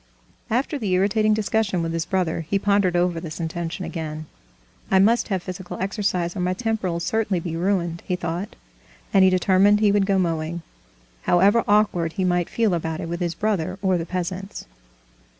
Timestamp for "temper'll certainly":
6.55-7.39